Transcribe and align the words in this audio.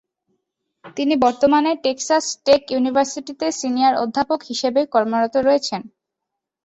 তিনি 0.97 1.13
বর্তমানে 1.25 1.71
Texas 1.83 2.25
Tech 2.45 2.61
ইউনিভার্সিটিতে 2.71 3.47
সিনিয়র 3.59 3.93
অধ্যাপক 4.03 4.39
হিসেবে 4.49 4.81
কর্মরত 4.93 5.35
রয়েছেন। 5.39 5.81